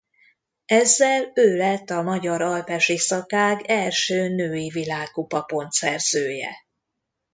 [0.69, 6.49] Ezzel ő lett a magyar alpesi szakág első női világkupa-pontszerzője.